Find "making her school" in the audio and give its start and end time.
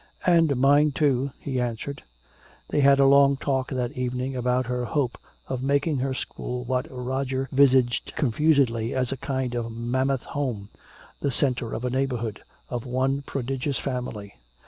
5.61-6.63